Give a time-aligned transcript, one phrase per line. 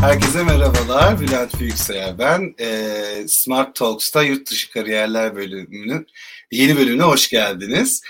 [0.00, 1.20] Herkese merhabalar.
[1.20, 2.54] Bülent Büyükseyer ben.
[2.60, 6.06] E, Smart Talks'ta Yurt Dışı Kariyerler bölümünün
[6.52, 8.02] yeni bölümüne hoş geldiniz.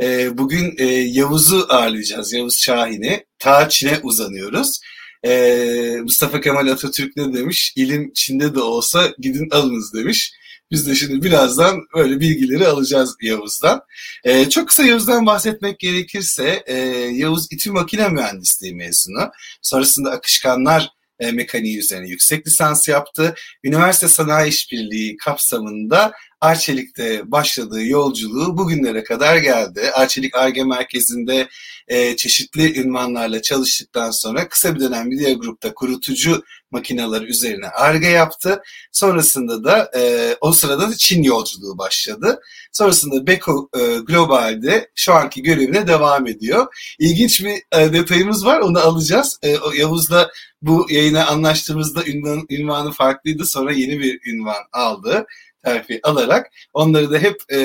[0.00, 2.32] E, bugün e, Yavuz'u ağırlayacağız.
[2.32, 3.24] Yavuz Şahin'i.
[3.38, 4.80] Ta Çin'e uzanıyoruz.
[5.26, 7.72] E, Mustafa Kemal Atatürk ne demiş?
[7.76, 10.32] İlim Çin'de de olsa gidin alınız demiş.
[10.70, 13.82] Biz de şimdi birazdan böyle bilgileri alacağız Yavuz'dan.
[14.24, 16.76] Ee, çok kısa Yavuz'dan bahsetmek gerekirse e,
[17.12, 19.30] Yavuz İTÜ Makine Mühendisliği mezunu.
[19.62, 23.34] Sonrasında akışkanlar e, mekaniği üzerine yüksek lisans yaptı.
[23.64, 29.90] Üniversite Sanayi İşbirliği kapsamında Arçelik'te başladığı yolculuğu bugünlere kadar geldi.
[29.94, 31.48] Arçelik ARGE merkezinde
[31.88, 38.62] e, çeşitli ünvanlarla çalıştıktan sonra kısa bir dönem diğer grupta kurutucu makineler üzerine ARGE yaptı.
[38.92, 42.40] Sonrasında da e, o sırada da Çin yolculuğu başladı.
[42.72, 46.66] Sonrasında Beko e, Global'de şu anki görevine devam ediyor.
[46.98, 49.38] İlginç bir e, detayımız var onu alacağız.
[49.42, 50.30] E, Yavuz'la
[50.62, 53.46] bu yayına anlaştığımızda ünvan, ünvanı farklıydı.
[53.46, 55.26] Sonra yeni bir ünvan aldı
[55.68, 57.58] terfi alarak onları da hep e,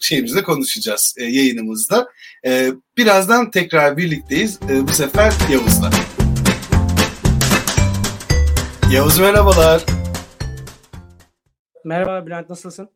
[0.00, 2.08] şeyimizde konuşacağız e, yayınımızda.
[2.46, 4.58] E, birazdan tekrar birlikteyiz.
[4.70, 5.90] E, bu sefer Yavuz'la.
[8.92, 9.82] Yavuz merhabalar.
[11.84, 12.88] Merhaba Bülent nasılsın?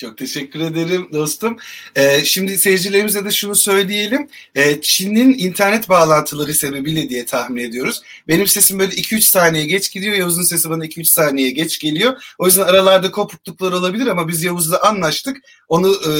[0.00, 1.56] Çok teşekkür ederim dostum.
[1.96, 4.28] Ee, şimdi seyircilerimize de şunu söyleyelim.
[4.54, 8.02] Ee, Çin'in internet bağlantıları sebebiyle diye tahmin ediyoruz.
[8.28, 10.14] Benim sesim böyle 2-3 saniye geç gidiyor.
[10.14, 12.22] Yavuz'un sesi bana 2-3 saniye geç geliyor.
[12.38, 15.36] O yüzden aralarda kopukluklar olabilir ama biz Yavuz'la anlaştık.
[15.68, 16.12] Onu e,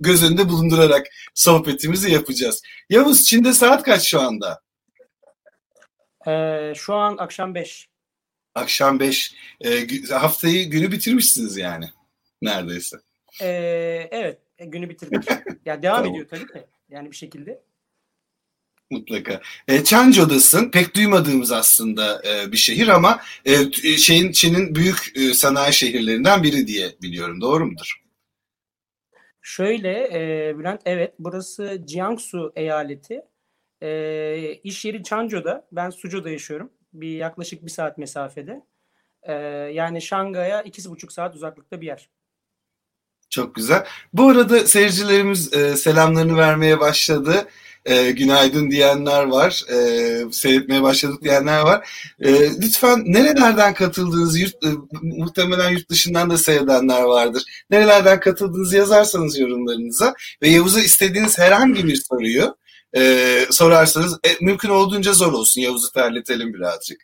[0.00, 2.62] göz önünde bulundurarak sohbetimizi yapacağız.
[2.88, 4.60] Yavuz Çin'de saat kaç şu anda?
[6.28, 7.88] Ee, şu an akşam 5.
[8.54, 9.34] Akşam 5.
[9.60, 11.90] Ee, haftayı günü bitirmişsiniz yani
[12.42, 12.96] neredeyse.
[13.40, 15.30] Ee, evet e, günü bitirdik.
[15.66, 16.10] ya devam tamam.
[16.10, 17.62] ediyor tabii de yani bir şekilde.
[18.90, 19.40] Mutlaka.
[19.68, 20.70] E, Çanco'dasın.
[20.70, 26.42] Pek duymadığımız aslında e, bir şehir ama e, e, şeyin Çin'in büyük e, sanayi şehirlerinden
[26.42, 27.40] biri diye biliyorum.
[27.40, 28.02] Doğru mudur?
[29.42, 33.22] Şöyle e, Bülent evet burası Jiangsu eyaleti.
[33.82, 35.68] E, iş yeri Çanco'da.
[35.72, 36.72] Ben Sucu'da yaşıyorum.
[36.92, 38.62] Bir yaklaşık bir saat mesafede.
[39.22, 39.32] E,
[39.72, 42.08] yani Şangay'a iki buçuk saat uzaklıkta bir yer.
[43.30, 43.86] Çok güzel.
[44.12, 47.48] Bu arada seyircilerimiz e, selamlarını vermeye başladı.
[47.84, 49.64] E, günaydın diyenler var.
[49.72, 49.76] E,
[50.32, 51.88] seyretmeye başladık diyenler var.
[52.20, 52.32] E,
[52.62, 54.68] lütfen nerelerden katıldığınızı yurt, e,
[55.02, 57.42] muhtemelen yurt dışından da seyredenler vardır.
[57.70, 62.56] Nerelerden katıldığınızı yazarsanız yorumlarınıza ve Yavuz'a istediğiniz herhangi bir soruyu
[62.96, 65.60] e, sorarsanız e, mümkün olduğunca zor olsun.
[65.60, 67.00] Yavuz'u terletelim birazcık.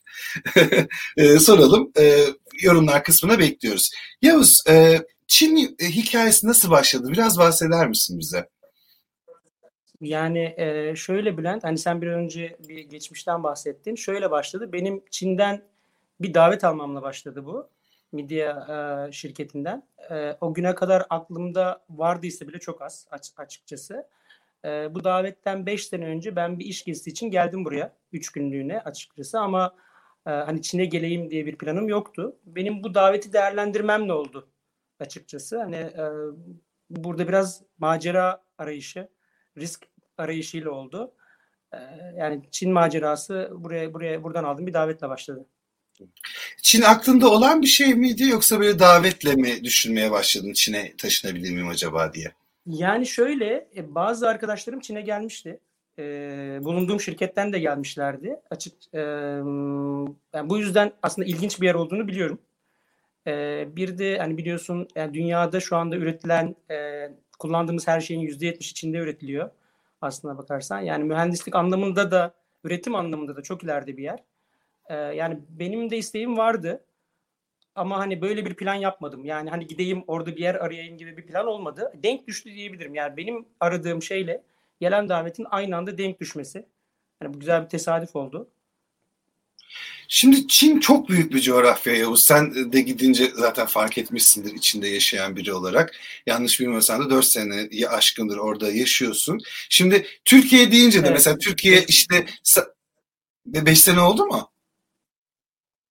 [1.17, 1.93] e, soralım.
[1.99, 2.25] E,
[2.63, 3.91] yorumlar kısmına bekliyoruz.
[4.23, 7.09] Yavuz, e, Çin e, hikayesi nasıl başladı?
[7.13, 8.49] Biraz bahseder misin bize?
[10.01, 13.95] Yani e, şöyle Bülent, hani sen bir önce bir geçmişten bahsettin.
[13.95, 14.73] Şöyle başladı.
[14.73, 15.63] Benim Çin'den
[16.21, 17.69] bir davet almamla başladı bu.
[18.13, 18.67] Midya
[19.09, 19.83] e, şirketinden.
[20.41, 23.07] O güne kadar aklımda vardıysa bile çok az
[23.37, 24.07] açıkçası.
[24.65, 27.93] Bu davetten 5 sene önce ben bir iş gezisi için geldim buraya.
[28.13, 29.75] 3 günlüğüne açıkçası ama
[30.25, 32.37] hani Çin'e geleyim diye bir planım yoktu.
[32.47, 34.49] Benim bu daveti değerlendirmem ne oldu
[35.01, 35.59] açıkçası.
[35.59, 36.05] Hani e,
[36.91, 39.09] burada biraz macera arayışı,
[39.59, 41.12] risk arayışıyla oldu.
[41.73, 41.79] E,
[42.17, 45.47] yani Çin macerası buraya buraya buradan aldığım bir davetle başladı.
[46.62, 51.69] Çin aklında olan bir şey miydi yoksa böyle davetle mi düşünmeye başladın Çin'e taşınabilir miyim
[51.69, 52.33] acaba diye?
[52.67, 55.61] Yani şöyle e, bazı arkadaşlarım Çin'e gelmişti.
[55.99, 56.03] E,
[56.63, 58.41] bulunduğum şirketten de gelmişlerdi.
[58.51, 59.01] Açık e,
[60.34, 62.39] yani bu yüzden aslında ilginç bir yer olduğunu biliyorum.
[63.27, 68.47] E, bir de hani biliyorsun yani dünyada şu anda üretilen e, kullandığımız her şeyin yüzde
[68.47, 69.51] yetmiş içinde üretiliyor
[70.01, 70.81] aslına bakarsan.
[70.81, 74.23] Yani mühendislik anlamında da üretim anlamında da çok ileride bir yer.
[74.89, 76.85] E, yani benim de isteğim vardı.
[77.75, 79.25] Ama hani böyle bir plan yapmadım.
[79.25, 81.93] Yani hani gideyim orada bir yer arayayım gibi bir plan olmadı.
[82.03, 82.95] Denk düştü diyebilirim.
[82.95, 84.43] Yani benim aradığım şeyle
[84.81, 86.67] gelen davetin aynı anda denk düşmesi.
[87.23, 88.49] Yani bu güzel bir tesadüf oldu.
[90.09, 92.22] Şimdi Çin çok büyük bir coğrafya Yavuz.
[92.22, 95.95] Sen de gidince zaten fark etmişsindir içinde yaşayan biri olarak.
[96.27, 99.41] Yanlış bilmiyorsan da 4 seneyi aşkındır orada yaşıyorsun.
[99.68, 101.16] Şimdi Türkiye deyince de evet.
[101.16, 102.27] mesela Türkiye işte
[103.47, 104.51] 5 sene oldu mu?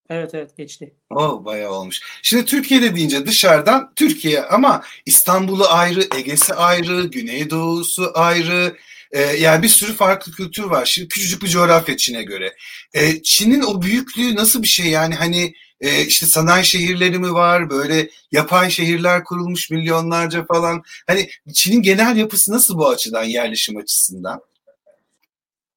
[0.10, 0.95] Evet evet geçti.
[1.10, 2.01] Oh bayağı olmuş.
[2.21, 8.78] Şimdi Türkiye'de deyince dışarıdan Türkiye ama İstanbul'u ayrı, Ege'si ayrı, Güneydoğu'su ayrı,
[9.16, 10.86] e, yani bir sürü farklı kültür var.
[10.86, 12.56] Şimdi küçücük bir coğrafya Çin'e göre.
[12.94, 14.86] E, Çin'in o büyüklüğü nasıl bir şey?
[14.86, 17.70] Yani hani e, işte sanayi şehirleri mi var?
[17.70, 20.84] Böyle yapay şehirler kurulmuş milyonlarca falan.
[21.08, 24.42] Hani Çin'in genel yapısı nasıl bu açıdan yerleşim açısından?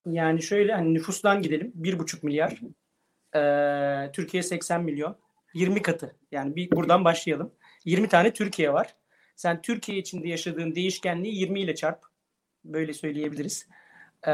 [0.07, 1.73] Yani şöyle hani nüfustan gidelim.
[1.75, 2.61] Bir buçuk milyar.
[3.37, 5.17] Ee, Türkiye 80 milyon.
[5.55, 6.17] 20 katı.
[6.33, 7.53] Yani bir buradan başlayalım.
[7.85, 8.95] 20 tane Türkiye var.
[9.37, 12.18] Sen Türkiye içinde yaşadığın değişkenliği 20 ile çarp.
[12.73, 13.69] Böyle söyleyebiliriz.
[14.27, 14.33] Ee,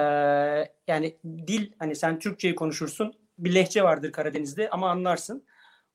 [0.88, 3.14] yani dil hani sen Türkçeyi konuşursun.
[3.38, 5.44] Bir lehçe vardır Karadeniz'de ama anlarsın.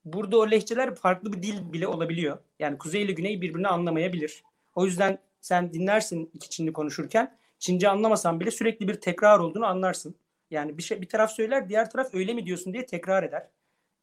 [0.06, 2.38] Burada o lehçeler farklı bir dil bile olabiliyor.
[2.60, 4.44] Yani kuzey ile güney birbirini anlamayabilir.
[4.76, 10.16] O yüzden sen dinlersin iki Çinli konuşurken Çince anlamasan bile sürekli bir tekrar olduğunu anlarsın.
[10.52, 13.48] Yani bir şey bir taraf söyler, diğer taraf öyle mi diyorsun diye tekrar eder.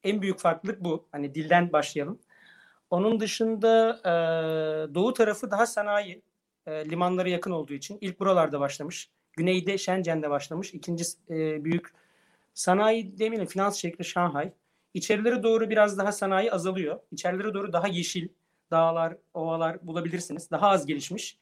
[0.05, 1.09] En büyük farklılık bu.
[1.13, 2.19] Hani dilden başlayalım.
[2.91, 4.11] Onun dışında e,
[4.95, 6.23] doğu tarafı daha sanayi,
[6.67, 9.11] e, limanlara yakın olduğu için ilk buralarda başlamış.
[9.33, 10.75] Güneyde Shenzhen'de başlamış.
[10.75, 11.93] İkinci e, büyük
[12.55, 14.53] sanayi demeyelim finans şekli Şanghay.
[14.95, 17.01] İçerilere doğru biraz daha sanayi azalıyor.
[17.13, 18.29] İçerilere doğru daha yeşil
[18.71, 20.51] dağlar, ovalar bulabilirsiniz.
[20.51, 21.39] Daha az gelişmiş.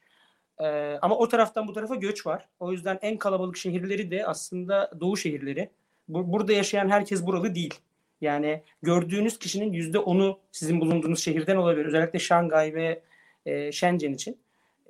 [0.59, 2.47] Ee, ama o taraftan bu tarafa göç var.
[2.59, 5.69] O yüzden en kalabalık şehirleri de aslında doğu şehirleri.
[6.07, 7.73] Bu, burada yaşayan herkes buralı değil.
[8.21, 11.85] Yani gördüğünüz kişinin yüzde onu sizin bulunduğunuz şehirden olabilir.
[11.85, 13.01] Özellikle Şangay ve
[13.45, 14.37] e, Shenzhen için.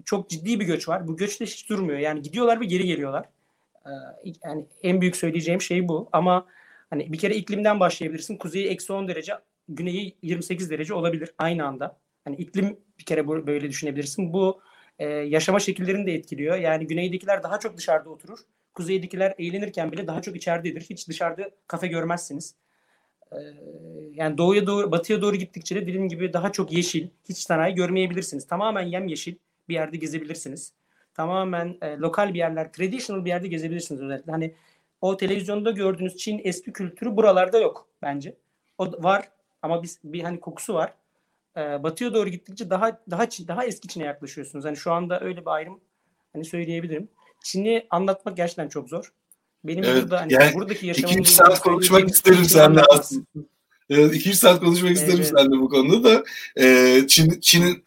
[0.06, 1.08] Çok ciddi bir göç var.
[1.08, 2.00] Bu göç de hiç durmuyor.
[2.00, 3.26] Yani gidiyorlar ve geri geliyorlar.
[3.86, 3.90] Ee,
[4.44, 6.10] yani en büyük söyleyeceğim şey bu.
[6.12, 6.48] Ama
[6.90, 8.38] hani bir kere iklimden başlayabilirsin.
[8.38, 9.34] Kuzeyi eksi 10 derece,
[9.70, 11.98] güneyi 28 derece olabilir aynı anda.
[12.24, 14.34] Hani iklim bir kere böyle düşünebilirsin.
[14.34, 14.62] Bu
[15.00, 16.56] e, yaşama şekillerini de etkiliyor.
[16.56, 18.40] Yani güneydekiler daha çok dışarıda oturur.
[18.74, 20.82] Kuzeydekiler eğlenirken bile daha çok içeridedir.
[20.82, 22.56] Hiç dışarıda kafe görmezsiniz.
[23.32, 23.38] E,
[24.14, 28.48] yani doğuya doğru, batıya doğru gittikçe de dediğim gibi daha çok yeşil, hiç sanayi görmeyebilirsiniz.
[28.48, 29.36] Tamamen yem yeşil
[29.70, 30.74] bir yerde gezebilirsiniz.
[31.14, 34.32] Tamamen e, lokal bir yerler, traditional bir yerde gezebilirsiniz özellikle.
[34.32, 34.56] Hani
[35.02, 38.38] o televizyonda gördüğünüz Çin eski kültürü buralarda yok bence.
[38.78, 39.30] O var
[39.62, 40.94] ama biz bir hani kokusu var
[41.58, 44.66] e, batıya doğru gittikçe daha daha daha eski Çin'e yaklaşıyorsunuz.
[44.66, 45.80] Hani şu anda öyle bir ayrım
[46.34, 47.10] hani söyleyebilirim.
[47.44, 49.14] Çin'i anlatmak gerçekten çok zor.
[49.64, 53.26] Benim evet, burada hani yani buradaki yaşamım 2 saat konuşmak isterim seninle aslında.
[53.90, 55.32] Evet, 2 saat konuşmak isterim evet.
[55.38, 56.24] seninle bu konuda da.
[56.60, 57.84] Ee, Çin, Çin'in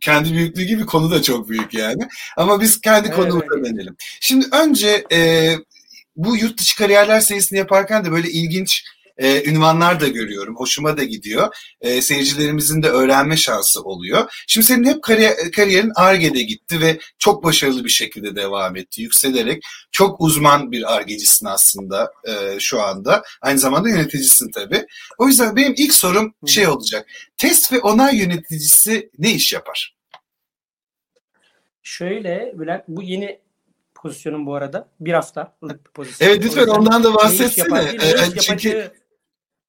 [0.00, 2.08] kendi büyüklüğü gibi konu da çok büyük yani.
[2.36, 3.96] Ama biz kendi evet, konumuza dönelim.
[4.20, 5.52] Şimdi önce e,
[6.16, 8.84] bu yurt dışı kariyerler serisini yaparken de böyle ilginç
[9.18, 10.56] e, ünvanlar da görüyorum.
[10.56, 11.54] Hoşuma da gidiyor.
[11.80, 14.44] E, seyircilerimizin de öğrenme şansı oluyor.
[14.46, 19.02] Şimdi senin hep kariyer, kariyerin ARGE'de gitti ve çok başarılı bir şekilde devam etti.
[19.02, 23.22] Yükselerek çok uzman bir ARGE'cisin aslında e, şu anda.
[23.42, 24.86] Aynı zamanda yöneticisin tabii.
[25.18, 27.06] O yüzden benim ilk sorum şey olacak.
[27.36, 29.96] Test ve onay yöneticisi ne iş yapar?
[31.82, 33.40] Şöyle Bülent bu yeni
[33.94, 34.88] pozisyonum bu arada.
[35.00, 36.28] Bir haftalık bir pozisyon.
[36.28, 37.96] Evet lütfen ondan da bahsetsene.
[38.02, 38.92] Ee, çünkü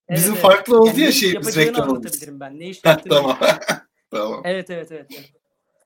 [0.09, 2.39] Bizim evet, farklı oldu yani ya şey biz reklamımız.
[2.39, 2.59] ben.
[2.59, 3.37] Ne iş tamam.
[4.11, 4.41] tamam.
[4.43, 5.31] Evet, evet, evet, evet.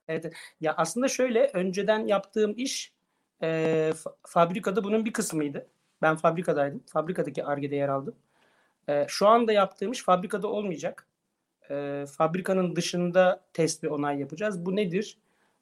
[0.08, 0.34] Evet.
[0.62, 2.94] Ya aslında şöyle önceden yaptığım iş
[3.44, 3.94] e,
[4.28, 5.68] fabrikada bunun bir kısmıydı.
[6.02, 6.84] Ben fabrikadaydım.
[6.88, 8.16] Fabrikadaki ARGE'de yer aldım.
[8.90, 11.08] E, şu anda yaptığım iş fabrikada olmayacak.
[11.70, 14.66] E, fabrikanın dışında test ve onay yapacağız.
[14.66, 15.18] Bu nedir?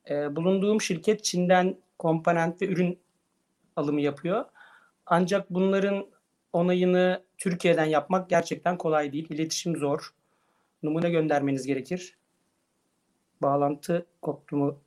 [0.09, 3.00] E, bulunduğum şirket Çin'den komponent ve ürün
[3.75, 4.45] alımı yapıyor.
[5.06, 6.06] Ancak bunların
[6.53, 9.27] onayını Türkiye'den yapmak gerçekten kolay değil.
[9.30, 10.13] İletişim zor.
[10.83, 12.18] Numune göndermeniz gerekir.
[13.41, 14.80] Bağlantı koptu mu?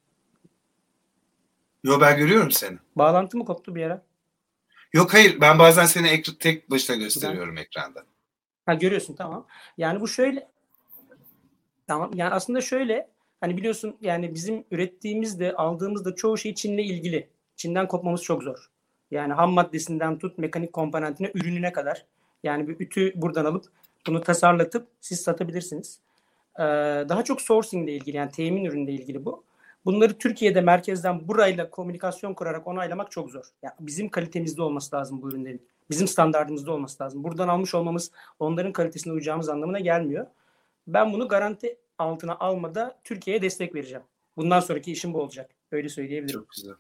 [1.84, 2.78] Yo ben görüyorum seni.
[2.96, 4.00] Bağlantı mı koptu bir yere?
[4.92, 7.62] Yok hayır ben bazen seni ek- tek başına gösteriyorum ben...
[7.62, 8.04] ekranda.
[8.66, 9.46] Ha görüyorsun tamam.
[9.78, 10.48] Yani bu şöyle
[11.86, 13.08] tamam yani aslında şöyle
[13.40, 17.28] hani biliyorsun yani bizim ürettiğimiz de aldığımız da çoğu şey Çin'le ilgili.
[17.56, 18.70] Çin'den kopmamız çok zor.
[19.10, 22.06] Yani ham maddesinden tut mekanik komponentine, ürününe kadar.
[22.42, 23.64] Yani bir ütü buradan alıp
[24.06, 25.98] bunu tasarlatıp siz satabilirsiniz.
[26.58, 26.62] Ee,
[27.08, 29.44] daha çok sourcing ile ilgili yani temin ürünle ilgili bu.
[29.84, 33.44] Bunları Türkiye'de merkezden burayla komünikasyon kurarak onaylamak çok zor.
[33.62, 35.62] Yani bizim kalitemizde olması lazım bu ürünlerin.
[35.90, 37.24] Bizim standartımızda olması lazım.
[37.24, 40.26] Buradan almış olmamız onların kalitesine uyacağımız anlamına gelmiyor.
[40.86, 44.02] Ben bunu garanti altına almada Türkiye'ye destek vereceğim.
[44.36, 45.50] Bundan sonraki işim bu olacak.
[45.72, 46.40] Öyle söyleyebilirim.
[46.40, 46.74] Çok güzel.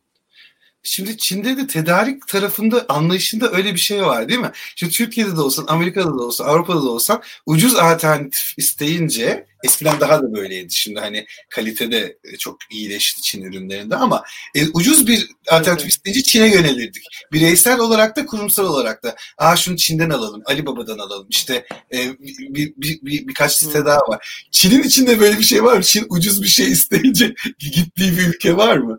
[0.82, 4.50] Şimdi Çin'de de tedarik tarafında anlayışında öyle bir şey var değil mi?
[4.76, 10.22] Şimdi Türkiye'de de olsan, Amerika'da da olsan, Avrupa'da da olsan ucuz alternatif isteyince eskiden daha
[10.22, 10.74] da böyleydi.
[10.74, 14.22] Şimdi hani kalitede çok iyileşti Çin ürünlerinde ama
[14.54, 17.02] e, ucuz bir alternatif isteyince Çin'e yönelirdik.
[17.32, 19.16] Bireysel olarak da kurumsal olarak da.
[19.38, 21.26] Aa şunu Çin'den alalım, Ali Baba'dan alalım.
[21.30, 24.46] İşte e, bir, bir, bir, bir, birkaç site daha var.
[24.50, 25.82] Çin'in içinde böyle bir şey var mı?
[25.82, 28.98] Çin ucuz bir şey isteyince gittiği bir ülke var mı?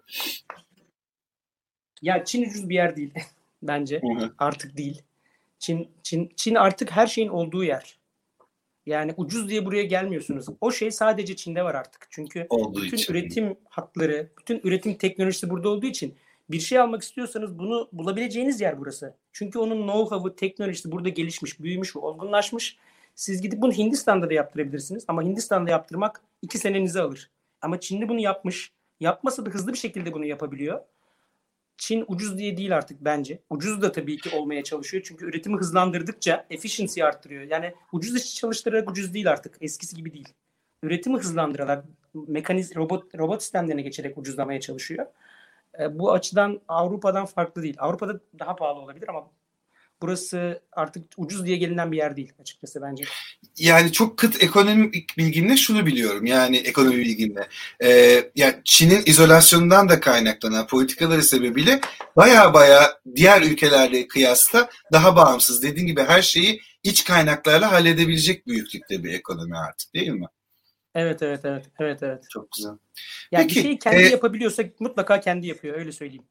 [2.04, 3.14] Ya Çin ucuz bir yer değil
[3.64, 4.02] bence.
[4.02, 4.34] Hı hı.
[4.38, 5.02] Artık değil.
[5.60, 7.98] Çin Çin Çin artık her şeyin olduğu yer.
[8.86, 10.46] Yani ucuz diye buraya gelmiyorsunuz.
[10.62, 12.08] O şey sadece Çin'de var artık.
[12.10, 13.14] Çünkü Olduğu bütün için.
[13.14, 16.16] üretim hatları, bütün üretim teknolojisi burada olduğu için
[16.50, 19.16] Bir şey almak istiyorsanız bunu bulabileceğiniz yer burası.
[19.32, 22.78] Çünkü onun know-how'ı, teknolojisi burada gelişmiş, büyümüş ve olgunlaşmış.
[23.16, 25.06] Siz gidip bunu Hindistan'da da yaptırabilirsiniz.
[25.08, 27.30] Ama Hindistan'da yaptırmak iki senenizi alır.
[27.62, 28.72] Ama Çinli bunu yapmış.
[29.00, 30.82] Yapmasa da hızlı bir şekilde bunu yapabiliyor.
[31.78, 33.40] Çin ucuz diye değil artık bence.
[33.50, 35.04] Ucuz da tabii ki olmaya çalışıyor.
[35.08, 37.44] Çünkü üretimi hızlandırdıkça efficiency arttırıyor.
[37.44, 39.58] Yani ucuz iş çalıştırarak ucuz değil artık.
[39.62, 40.34] Eskisi gibi değil.
[40.84, 45.06] Üretimi hızlandırarak mekaniz robot robot sistemlerine geçerek ucuzlamaya çalışıyor.
[45.80, 47.76] E, bu açıdan Avrupa'dan farklı değil.
[47.80, 49.30] Avrupa'da daha pahalı olabilir ama
[50.04, 53.04] burası artık ucuz diye gelinen bir yer değil açıkçası bence.
[53.58, 56.26] Yani çok kıt ekonomik bilgimle şunu biliyorum.
[56.26, 57.48] Yani ekonomi bilgimle.
[57.84, 61.82] Ee, yani Çin'in izolasyonundan da kaynaklanan politikaları sebebiyle
[62.16, 65.64] baya baya diğer ülkelerle kıyasla daha bağımsız.
[65.64, 70.28] Dediğim gibi her şeyi iç kaynaklarla halledebilecek büyüklükte bir ekonomi artık değil mi?
[70.96, 72.24] Evet evet evet evet evet.
[72.30, 72.74] Çok güzel.
[73.32, 76.26] Yani Peki, bir şeyi kendi e, yapabiliyorsa mutlaka kendi yapıyor öyle söyleyeyim.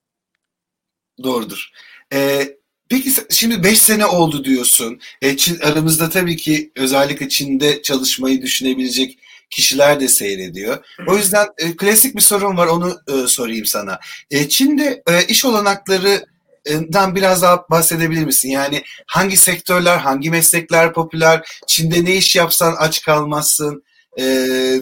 [1.23, 1.71] Doğrudur.
[2.13, 2.57] Ee,
[2.93, 3.11] Peki
[3.43, 5.01] şimdi 5 sene oldu diyorsun.
[5.23, 9.19] E, Çin, aramızda tabii ki özellikle Çin'de çalışmayı düşünebilecek
[9.51, 10.85] kişiler de seyrediyor.
[11.09, 14.01] O yüzden e, klasik bir sorun var onu e, sorayım sana.
[14.31, 18.51] E, Çin'de e, iş olanaklarından biraz daha bahsedebilir misin?
[18.51, 21.49] Yani hangi sektörler, hangi meslekler popüler?
[21.67, 23.85] Çin'de ne iş yapsan aç kalmazsın
[24.19, 24.25] e,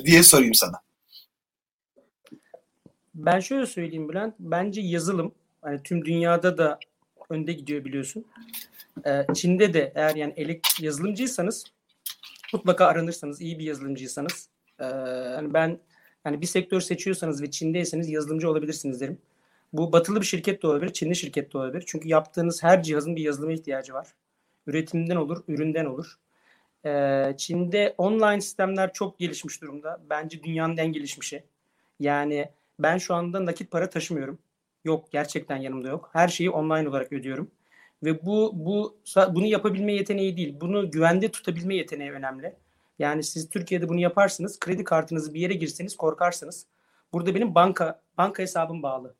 [0.04, 0.80] diye sorayım sana.
[3.14, 4.34] Ben şöyle söyleyeyim Bülent.
[4.38, 6.78] Bence yazılım hani tüm dünyada da
[7.30, 8.24] önde gidiyor biliyorsun.
[9.06, 11.64] Ee, Çin'de de eğer yani elek yazılımcıysanız
[12.52, 14.48] mutlaka aranırsanız iyi bir yazılımcıysanız
[14.80, 14.84] e,
[15.34, 15.78] hani ben
[16.24, 19.18] yani bir sektör seçiyorsanız ve Çin'deyseniz yazılımcı olabilirsiniz derim.
[19.72, 21.84] Bu batılı bir şirket de olabilir, Çinli şirket de olabilir.
[21.86, 24.08] Çünkü yaptığınız her cihazın bir yazılıma ihtiyacı var.
[24.66, 26.18] Üretimden olur, üründen olur.
[26.86, 30.00] Ee, Çin'de online sistemler çok gelişmiş durumda.
[30.10, 31.44] Bence dünyanın en gelişmişi.
[32.00, 34.38] Yani ben şu anda nakit para taşımıyorum.
[34.84, 36.10] Yok gerçekten yanımda yok.
[36.12, 37.50] Her şeyi online olarak ödüyorum.
[38.04, 38.98] Ve bu bu
[39.34, 40.56] bunu yapabilme yeteneği değil.
[40.60, 42.56] Bunu güvende tutabilme yeteneği önemli.
[42.98, 44.60] Yani siz Türkiye'de bunu yaparsınız.
[44.60, 46.66] Kredi kartınızı bir yere girseniz korkarsınız.
[47.12, 49.14] Burada benim banka banka hesabım bağlı.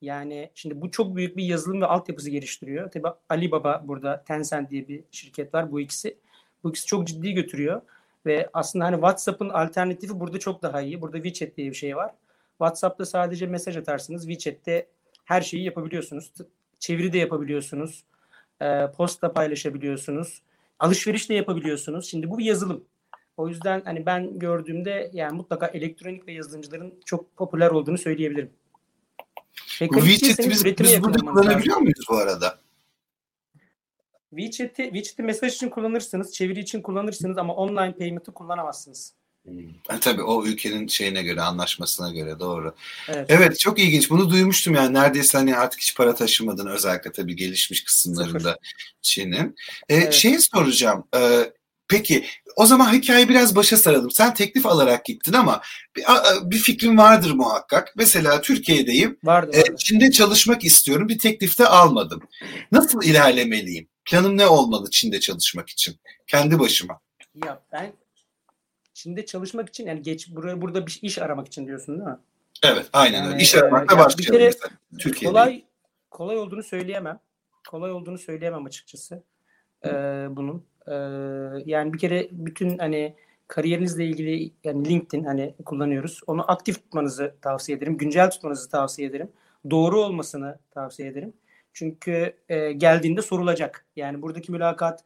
[0.00, 2.90] Yani şimdi bu çok büyük bir yazılım ve altyapısı geliştiriyor.
[2.90, 5.72] Tabi Alibaba burada Tencent diye bir şirket var.
[5.72, 6.18] Bu ikisi
[6.64, 7.82] bu ikisi çok ciddi götürüyor.
[8.26, 11.02] Ve aslında hani WhatsApp'ın alternatifi burada çok daha iyi.
[11.02, 12.14] Burada WeChat diye bir şey var.
[12.58, 14.28] WhatsApp'ta sadece mesaj atarsınız.
[14.28, 14.86] WeChat'te
[15.26, 16.32] her şeyi yapabiliyorsunuz.
[16.78, 18.04] Çeviri de yapabiliyorsunuz.
[18.60, 20.42] E, posta paylaşabiliyorsunuz.
[20.78, 22.10] Alışveriş de yapabiliyorsunuz.
[22.10, 22.84] Şimdi bu bir yazılım.
[23.36, 28.50] O yüzden hani ben gördüğümde yani mutlaka elektronik ve yazılımcıların çok popüler olduğunu söyleyebilirim.
[29.78, 32.58] WeChat'i biz, biz burada kullanabiliyor muyuz bu arada?
[34.30, 39.14] WeChat'i WeChat'i mesaj için kullanırsınız, çeviri için kullanırsınız ama online payment'ı kullanamazsınız.
[39.46, 39.98] Hmm.
[40.00, 42.74] tabii o ülkenin şeyine göre, anlaşmasına göre doğru.
[43.08, 43.26] Evet.
[43.28, 44.10] evet çok ilginç.
[44.10, 48.58] Bunu duymuştum yani neredeyse hani artık hiç para taşımadın özellikle tabii gelişmiş kısımlarında
[49.02, 49.56] Çin'in.
[49.88, 50.12] Ee, evet.
[50.12, 51.04] Şeyi soracağım.
[51.16, 51.52] E,
[51.88, 52.24] peki
[52.56, 54.10] o zaman hikayeyi biraz başa saralım.
[54.10, 55.60] Sen teklif alarak gittin ama
[55.96, 56.04] bir,
[56.50, 57.92] bir fikrin vardır muhakkak.
[57.96, 59.18] Mesela Türkiye'deyim.
[59.24, 59.72] Vardı, vardı.
[59.72, 61.08] E, Çin'de çalışmak istiyorum.
[61.08, 62.22] Bir teklifte almadım.
[62.72, 63.88] Nasıl ilerlemeliyim?
[64.04, 65.96] Planım ne olmalı Çin'de çalışmak için?
[66.26, 67.00] Kendi başıma.
[67.44, 67.92] Ya ben
[68.96, 72.18] Çin'de çalışmak için yani geç buraya burada bir iş aramak için diyorsun değil mi?
[72.64, 73.42] Evet, aynen yani, öyle.
[73.42, 74.70] İş aramakla e, başlayalım mesela.
[74.98, 75.32] Türkiye'de.
[75.32, 75.64] Kolay
[76.10, 77.20] kolay olduğunu söyleyemem.
[77.68, 79.22] Kolay olduğunu söyleyemem açıkçası.
[79.84, 79.90] Ee,
[80.30, 80.66] bunun.
[80.86, 80.92] Ee,
[81.66, 83.16] yani bir kere bütün hani
[83.48, 86.20] kariyerinizle ilgili yani LinkedIn hani kullanıyoruz.
[86.26, 87.96] Onu aktif tutmanızı tavsiye ederim.
[87.96, 89.32] Güncel tutmanızı tavsiye ederim.
[89.70, 91.32] Doğru olmasını tavsiye ederim.
[91.72, 93.86] Çünkü e, geldiğinde sorulacak.
[93.96, 95.04] Yani buradaki mülakat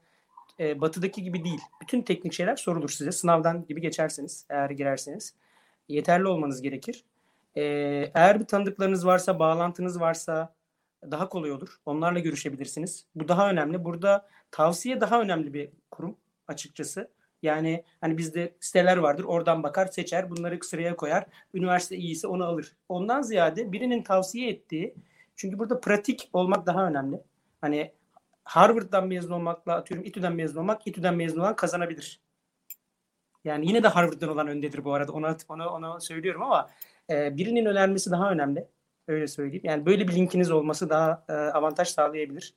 [0.60, 1.60] e, batıdaki gibi değil.
[1.82, 3.12] Bütün teknik şeyler sorulur size.
[3.12, 5.34] Sınavdan gibi geçerseniz eğer girerseniz.
[5.88, 7.04] Yeterli olmanız gerekir.
[7.54, 7.62] E,
[8.14, 10.54] eğer bir tanıdıklarınız varsa, bağlantınız varsa
[11.10, 11.76] daha kolay olur.
[11.86, 13.06] Onlarla görüşebilirsiniz.
[13.14, 13.84] Bu daha önemli.
[13.84, 16.16] Burada tavsiye daha önemli bir kurum
[16.48, 17.10] açıkçası.
[17.42, 19.24] Yani hani bizde siteler vardır.
[19.24, 21.26] Oradan bakar, seçer, bunları sıraya koyar.
[21.54, 22.72] Üniversite iyiyse onu alır.
[22.88, 24.94] Ondan ziyade birinin tavsiye ettiği
[25.36, 27.20] çünkü burada pratik olmak daha önemli.
[27.60, 27.92] Hani
[28.50, 32.20] Harvard'dan mezun olmakla atıyorum İTÜ'den mezun olmak, İTÜ'den mezun olan kazanabilir.
[33.44, 35.12] Yani yine de Harvard'dan olan öndedir bu arada.
[35.12, 36.70] Ona ona ona söylüyorum ama
[37.10, 38.68] e, birinin önermesi daha önemli.
[39.08, 39.62] Öyle söyleyeyim.
[39.64, 42.54] Yani böyle bir linkiniz olması daha e, avantaj sağlayabilir.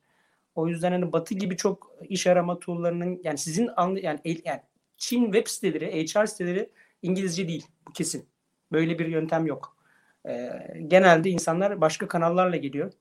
[0.56, 4.62] O yüzden hani Batı gibi çok iş arama tool'larının yani sizin anlı yani, el, yani
[4.98, 6.70] Çin web siteleri, HR siteleri
[7.02, 7.68] İngilizce değil.
[7.88, 8.30] Bu kesin.
[8.72, 9.78] Böyle bir yöntem yok.
[10.28, 10.50] E,
[10.88, 12.94] genelde insanlar başka kanallarla geliyor.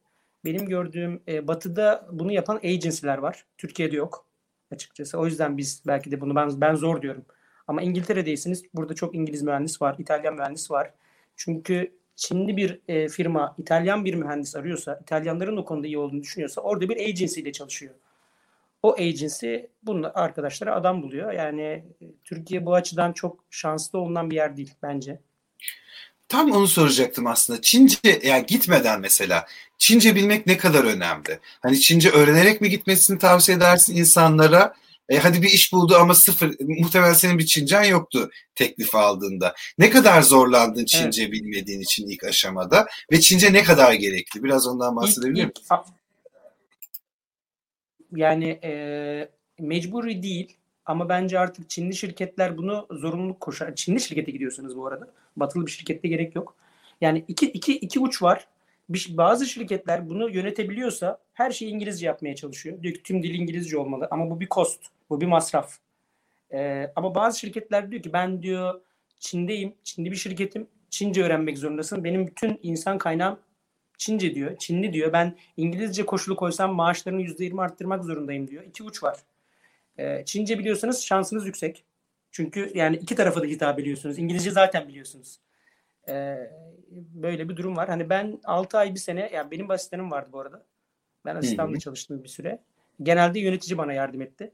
[0.45, 3.45] Benim gördüğüm e, batıda bunu yapan agency'ler var.
[3.59, 4.27] Türkiye'de yok
[4.73, 5.19] açıkçası.
[5.19, 7.25] O yüzden biz belki de bunu ben, ben zor diyorum.
[7.67, 10.91] Ama İngiltere'deyseniz burada çok İngiliz mühendis var, İtalyan mühendis var.
[11.37, 16.61] Çünkü Çinli bir e, firma İtalyan bir mühendis arıyorsa, İtalyanların o konuda iyi olduğunu düşünüyorsa
[16.61, 17.95] orada bir agency ile çalışıyor.
[18.83, 21.33] O agency bunun arkadaşlara adam buluyor.
[21.33, 21.85] Yani e,
[22.25, 25.21] Türkiye bu açıdan çok şanslı olunan bir yer değil bence.
[26.29, 27.61] Tam onu soracaktım aslında.
[27.61, 29.47] Çince yani gitmeden mesela
[29.83, 31.41] Çince bilmek ne kadar önemli?
[31.61, 34.75] Hani Çince öğrenerek mi gitmesini tavsiye edersin insanlara?
[35.09, 36.57] E, hadi bir iş buldu ama sıfır.
[36.61, 39.55] Muhtemelen senin bir Çincen yoktu teklif aldığında.
[39.79, 41.33] Ne kadar zorlandın Çince evet.
[41.33, 44.45] bilmediğin için ilk aşamada ve Çince ne kadar gerekli?
[44.45, 45.77] Biraz ondan bahsedebilir misin?
[48.13, 48.73] Yani e,
[49.59, 53.75] mecburi değil ama bence artık Çinli şirketler bunu zorunluluk koşar.
[53.75, 55.11] Çinli şirkete gidiyorsunuz bu arada.
[55.37, 56.57] Batılı bir şirkette gerek yok.
[57.01, 58.47] Yani iki, iki, iki uç var.
[58.89, 62.83] Bazı şirketler bunu yönetebiliyorsa her şeyi İngilizce yapmaya çalışıyor.
[62.83, 64.81] Diyor ki tüm dil İngilizce olmalı ama bu bir cost.
[65.11, 65.79] Bu bir masraf.
[66.53, 68.81] Ee, ama bazı şirketler diyor ki ben diyor
[69.19, 69.75] Çin'deyim.
[69.85, 70.67] Çinli bir şirketim.
[70.91, 72.05] Çince öğrenmek zorundasın.
[72.05, 73.39] Benim bütün insan kaynağım
[73.99, 74.57] Çince diyor.
[74.59, 75.13] Çinli diyor.
[75.13, 78.65] Ben İngilizce koşulu koysam maaşlarını %20 arttırmak zorundayım diyor.
[78.65, 79.19] İki uç var.
[79.99, 81.85] Ee, Çince biliyorsanız şansınız yüksek.
[82.31, 84.19] Çünkü yani iki tarafa da hitap ediyorsunuz.
[84.19, 85.39] İngilizce zaten biliyorsunuz.
[86.09, 86.51] Ee,
[87.15, 87.89] böyle bir durum var.
[87.89, 90.65] Hani ben 6 ay bir sene, yani benim asistanım vardı bu arada.
[91.25, 92.59] Ben asistanla çalıştım bir süre.
[93.03, 94.53] Genelde yönetici bana yardım etti.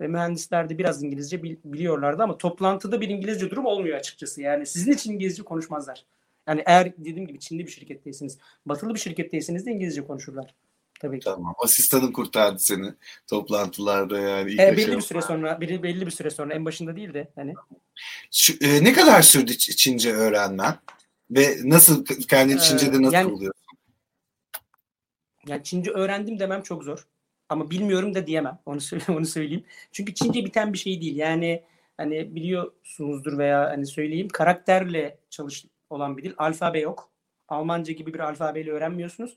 [0.00, 4.42] Ve mühendisler de biraz İngilizce biliyorlardı ama toplantıda bir İngilizce durum olmuyor açıkçası.
[4.42, 6.04] Yani sizin için İngilizce konuşmazlar.
[6.48, 10.54] Yani eğer dediğim gibi Çinli bir şirketteyseniz, batılı bir şirketteyseniz de İngilizce konuşurlar.
[11.00, 11.24] Tabii ki.
[11.24, 11.54] Tamam.
[11.58, 12.94] Asistanın kurtardı seni
[13.26, 14.50] toplantılarda yani.
[14.50, 17.30] Ilk e, belli bir süre sonra, belli, belli bir süre sonra en başında değil de
[17.34, 17.54] hani.
[18.32, 20.78] Şu, e, ne kadar sürdü Çince öğrenmen?
[21.30, 23.76] Ve nasıl kendi ee, Çince'de nasıl yani, oluyorsun?
[25.46, 27.06] Yani Çince öğrendim demem çok zor.
[27.48, 28.58] Ama bilmiyorum da diyemem.
[28.66, 29.64] Onu söyleyeyim, onu söyleyeyim.
[29.92, 31.16] Çünkü Çince biten bir şey değil.
[31.16, 31.64] Yani
[31.96, 36.32] hani biliyorsunuzdur veya hani söyleyeyim karakterle çalış olan bir dil.
[36.38, 37.10] Alfabe yok.
[37.48, 39.36] Almanca gibi bir alfabeyle öğrenmiyorsunuz.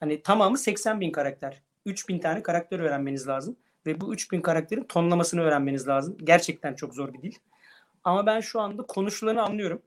[0.00, 1.62] Hani tamamı 80 bin karakter.
[1.86, 3.56] 3 bin tane karakter öğrenmeniz lazım.
[3.86, 6.16] Ve bu 3 bin karakterin tonlamasını öğrenmeniz lazım.
[6.24, 7.32] Gerçekten çok zor bir dil.
[8.04, 9.82] Ama ben şu anda konuşulanı anlıyorum.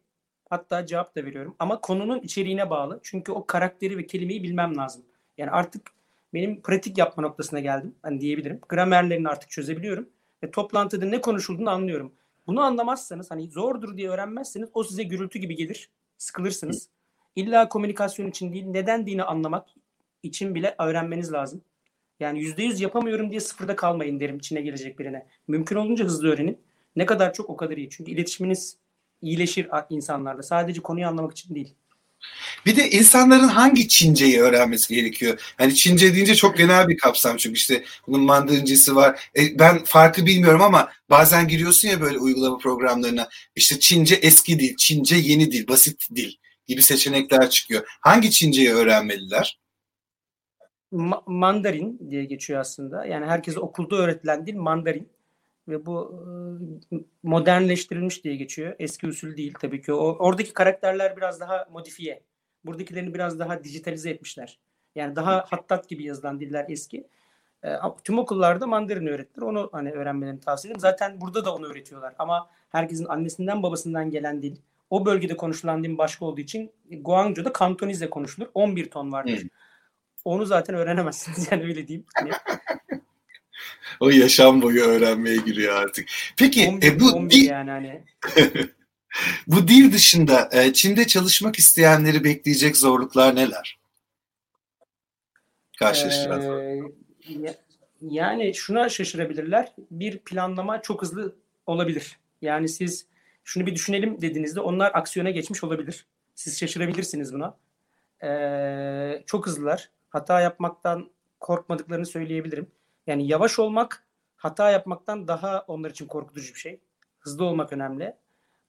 [0.50, 1.56] Hatta cevap da veriyorum.
[1.60, 3.00] Ama konunun içeriğine bağlı.
[3.04, 5.04] Çünkü o karakteri ve kelimeyi bilmem lazım.
[5.38, 5.92] Yani artık
[6.34, 7.96] benim pratik yapma noktasına geldim.
[8.02, 8.60] Hani diyebilirim.
[8.70, 10.10] Gramerlerini artık çözebiliyorum.
[10.44, 12.14] Ve toplantıda ne konuşulduğunu anlıyorum.
[12.48, 15.90] Bunu anlamazsanız hani zordur diye öğrenmezseniz o size gürültü gibi gelir.
[16.18, 16.90] Sıkılırsınız.
[17.36, 19.68] İlla komünikasyon için değil, neden dini anlamak
[20.24, 21.62] için bile öğrenmeniz lazım.
[22.20, 25.28] Yani yüzde yüz yapamıyorum diye sıfırda kalmayın derim içine gelecek birine.
[25.48, 26.58] Mümkün olunca hızlı öğrenin.
[26.96, 27.90] Ne kadar çok o kadar iyi.
[27.90, 28.78] Çünkü iletişiminiz
[29.22, 30.44] iyileşir insanlarla.
[30.44, 31.74] Sadece konuyu anlamak için değil.
[32.66, 35.54] Bir de insanların hangi Çinceyi öğrenmesi gerekiyor?
[35.58, 39.32] Hani Çince deyince çok genel bir kapsam çünkü işte bunun mandarincesi var.
[39.38, 44.76] E, ben farkı bilmiyorum ama bazen giriyorsun ya böyle uygulama programlarına işte Çince eski dil,
[44.78, 46.32] Çince yeni dil, basit dil
[46.68, 47.84] gibi seçenekler çıkıyor.
[48.02, 49.60] Hangi Çinceyi öğrenmeliler?
[50.94, 53.06] Ma- Mandarin diye geçiyor aslında.
[53.06, 55.10] Yani herkese okulda öğretilen dil Mandarin
[55.68, 56.26] ve bu
[57.24, 58.76] modernleştirilmiş diye geçiyor.
[58.80, 59.94] Eski usul değil tabii ki.
[59.94, 62.24] O, oradaki karakterler biraz daha modifiye.
[62.66, 64.60] Buradakilerini biraz daha dijitalize etmişler.
[64.96, 67.08] Yani daha hattat gibi yazılan diller eski.
[67.64, 67.70] E,
[68.04, 69.42] tüm okullarda Mandarin öğretilir.
[69.42, 70.80] Onu hani öğrenmelerini tavsiye ederim.
[70.80, 72.14] Zaten burada da onu öğretiyorlar.
[72.20, 74.56] Ama herkesin annesinden babasından gelen dil,
[74.90, 78.48] o bölgede konuşulan dil başka olduğu için Guangzhou'da Kantonizle konuşulur.
[78.54, 79.42] 11 ton vardır.
[79.42, 79.50] Hmm.
[80.30, 82.06] Onu zaten öğrenemezsiniz yani öyle diyeyim.
[82.16, 82.32] Hani
[84.00, 86.10] o yaşam boyu öğrenmeye giriyor artık.
[86.38, 88.04] Peki 11, e, bu dil yani hani.
[89.48, 93.80] bu dil dışında e, Çin'de çalışmak isteyenleri bekleyecek zorluklar neler?
[95.80, 96.46] Karşılaşacağız.
[96.46, 97.56] Ee,
[98.02, 99.72] yani şuna şaşırabilirler.
[99.92, 102.20] Bir planlama çok hızlı olabilir.
[102.42, 103.06] Yani siz
[103.44, 106.06] şunu bir düşünelim dediğinizde onlar aksiyona geçmiş olabilir.
[106.36, 107.58] Siz şaşırabilirsiniz buna.
[108.24, 109.90] Ee, çok hızlılar.
[110.10, 112.72] Hata yapmaktan korkmadıklarını söyleyebilirim.
[113.08, 114.04] Yani yavaş olmak
[114.36, 116.80] hata yapmaktan daha onlar için korkutucu bir şey.
[117.20, 118.16] Hızlı olmak önemli.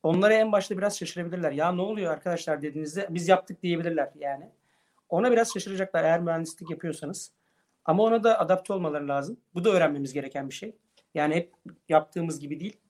[0.02, 1.52] Onlara en başta biraz şaşırabilirler.
[1.52, 4.50] Ya ne oluyor arkadaşlar dediğinizde biz yaptık diyebilirler yani.
[5.08, 7.32] Ona biraz şaşıracaklar eğer mühendislik yapıyorsanız.
[7.84, 9.40] Ama ona da adapte olmaları lazım.
[9.54, 10.76] Bu da öğrenmemiz gereken bir şey.
[11.14, 11.52] Yani hep
[11.88, 12.80] yaptığımız gibi değil.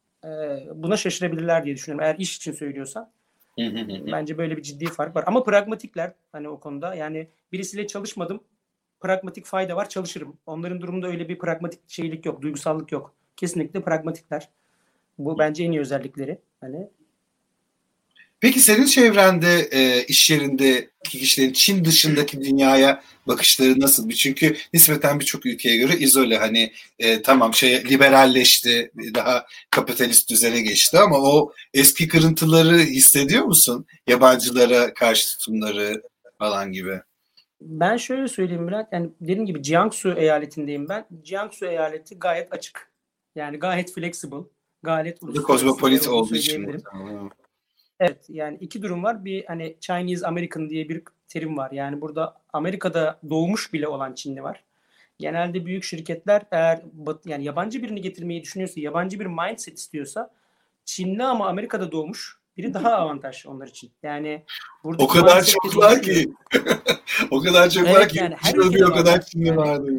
[0.75, 2.05] Buna şaşırabilirler diye düşünüyorum.
[2.05, 3.13] Eğer iş için söylüyorsan.
[4.13, 5.25] Bence böyle bir ciddi fark var.
[5.27, 6.95] Ama pragmatikler hani o konuda.
[6.95, 8.41] Yani birisiyle çalışmadım
[9.01, 10.37] pragmatik fayda var çalışırım.
[10.47, 13.15] Onların durumunda öyle bir pragmatik şeylik yok, duygusallık yok.
[13.37, 14.49] Kesinlikle pragmatikler.
[15.19, 16.39] Bu bence en iyi özellikleri.
[16.61, 16.91] Hani
[18.41, 24.11] Peki senin çevrende, e, iş yerindeki kişilerin Çin dışındaki dünyaya bakışları nasıl?
[24.11, 26.37] Çünkü nispeten birçok ülkeye göre izole.
[26.37, 33.87] Hani e, tamam şey liberalleşti, daha kapitalist düzene geçti ama o eski kırıntıları hissediyor musun?
[34.07, 36.03] Yabancılara karşı tutumları
[36.39, 37.01] falan gibi.
[37.61, 38.89] Ben şöyle söyleyeyim Bülent.
[38.93, 41.07] Yani dediğim gibi Jiangsu eyaletindeyim ben.
[41.25, 42.91] Jiangsu eyaleti gayet açık.
[43.37, 44.45] Yani gayet flexible.
[44.83, 46.83] Gayet kozmopolit olduğu için.
[48.01, 49.25] Evet yani iki durum var.
[49.25, 51.71] Bir hani Chinese American diye bir terim var.
[51.71, 54.65] Yani burada Amerika'da doğmuş bile olan Çinli var.
[55.19, 56.83] Genelde büyük şirketler eğer
[57.25, 60.31] yani yabancı birini getirmeyi düşünüyorsa, yabancı bir mindset istiyorsa
[60.85, 63.91] Çinli ama Amerika'da doğmuş biri daha avantajlı onlar için.
[64.03, 64.45] Yani
[64.85, 66.33] burada o kadar çoklar ki.
[67.31, 68.19] o kadar çoklar evet, ki.
[68.19, 69.93] Yani her ülkede o kadar Çinli yani, vardı.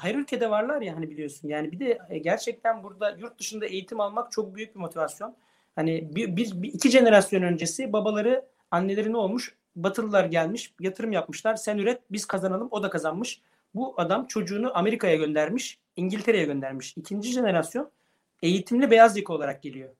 [0.00, 1.48] Her ülkede varlar ya hani biliyorsun.
[1.48, 5.36] Yani bir de e, gerçekten burada yurt dışında eğitim almak çok büyük bir motivasyon.
[5.76, 9.54] Hani bir, bir, bir iki jenerasyon öncesi babaları anneleri ne olmuş?
[9.76, 11.56] Batılılar gelmiş, yatırım yapmışlar.
[11.56, 12.68] Sen üret, biz kazanalım.
[12.70, 13.40] O da kazanmış.
[13.74, 16.96] Bu adam çocuğunu Amerika'ya göndermiş, İngiltere'ye göndermiş.
[16.96, 17.90] İkinci jenerasyon
[18.42, 19.90] eğitimli beyaz yaka olarak geliyor.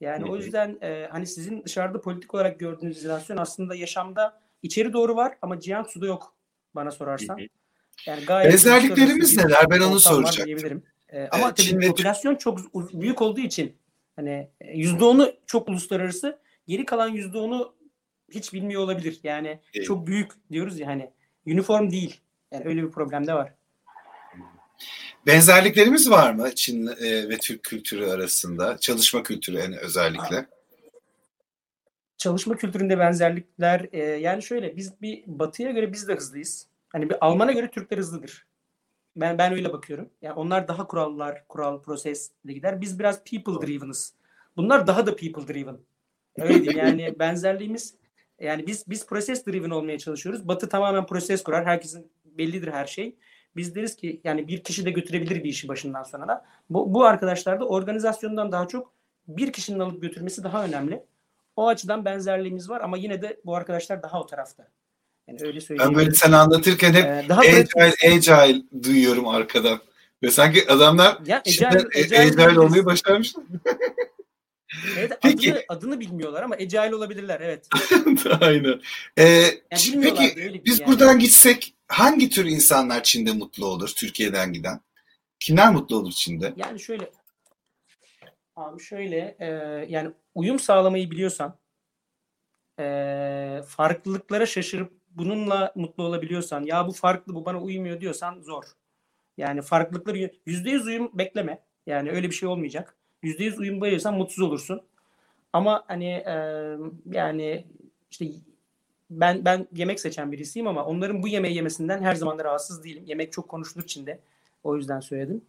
[0.00, 0.32] Yani Hı-hı.
[0.32, 5.34] o yüzden e, hani sizin dışarıda politik olarak gördüğünüz jenerasyon aslında yaşamda içeri doğru var
[5.42, 6.34] ama Jiangsu'da yok
[6.74, 7.38] bana sorarsan.
[8.06, 9.70] Yani gayet Benzerliklerimiz neler?
[9.70, 10.46] Ben onu soracaktım.
[10.46, 10.82] Diyebilirim.
[11.08, 13.76] E, ama evet, tabii popülasyon çok büyük olduğu için
[14.20, 16.38] Hani e, yüzde onu çok uluslararası.
[16.66, 17.74] Geri kalan yüzde onu
[18.30, 19.20] hiç bilmiyor olabilir.
[19.22, 19.86] Yani evet.
[19.86, 21.10] çok büyük diyoruz ya hani
[21.46, 22.20] uniform değil.
[22.52, 23.54] Yani öyle bir problem de var.
[25.26, 28.78] Benzerliklerimiz var mı Çin e, ve Türk kültürü arasında?
[28.78, 30.46] Çalışma kültürü yani özellikle.
[32.18, 36.66] Çalışma kültüründe benzerlikler e, yani şöyle biz bir batıya göre biz de hızlıyız.
[36.88, 38.46] Hani bir Alman'a göre Türkler hızlıdır.
[39.16, 40.10] Ben ben öyle bakıyorum.
[40.22, 42.80] Yani onlar daha kurallar, kural, prosesle gider.
[42.80, 44.14] Biz biraz people driven'ız.
[44.56, 45.78] Bunlar daha da people driven.
[46.38, 46.76] Öyle değil.
[46.76, 47.94] Yani benzerliğimiz
[48.40, 50.48] yani biz biz proses driven olmaya çalışıyoruz.
[50.48, 51.66] Batı tamamen proses kurar.
[51.66, 53.16] Herkesin bellidir her şey.
[53.56, 56.44] Biz deriz ki yani bir kişi de götürebilir bir işi başından sonuna.
[56.70, 58.92] Bu, bu arkadaşlar da organizasyondan daha çok
[59.28, 61.04] bir kişinin alıp götürmesi daha önemli.
[61.56, 64.68] O açıdan benzerliğimiz var ama yine de bu arkadaşlar daha o tarafta.
[65.30, 65.90] Yani öyle söyleyeyim.
[65.90, 68.04] Ben böyle sen anlatırken hep ee, daha agile, pratik...
[68.04, 69.80] agile duyuyorum arkadan.
[70.22, 73.44] Ve sanki adamlar ya, agile, agile, agile olmayı başarmışlar.
[74.98, 75.52] Evet Peki.
[75.52, 77.68] Adını, adını bilmiyorlar ama agile olabilirler evet.
[78.40, 78.80] Aynen.
[79.18, 80.90] Ee, yani peki biz yani.
[80.90, 84.80] buradan gitsek hangi tür insanlar Çin'de mutlu olur Türkiye'den giden?
[85.40, 86.54] Kimler mutlu olur Çin'de?
[86.56, 87.10] Yani şöyle
[88.56, 89.46] abi şöyle e,
[89.88, 91.58] yani uyum sağlamayı biliyorsan
[92.78, 98.64] e, farklılıklara şaşırıp bununla mutlu olabiliyorsan ya bu farklı bu bana uymuyor diyorsan zor.
[99.36, 101.62] Yani farklılıkları yüzde yüz uyum bekleme.
[101.86, 102.94] Yani öyle bir şey olmayacak.
[103.22, 104.82] yüzde yüz uyum bayılırsan mutsuz olursun.
[105.52, 106.34] Ama hani e,
[107.12, 107.66] yani
[108.10, 108.26] işte
[109.10, 113.04] ben ben yemek seçen birisiyim ama onların bu yemeği yemesinden her zaman rahatsız değilim.
[113.06, 114.20] Yemek çok konuşulur Çin'de.
[114.64, 115.44] O yüzden söyledim.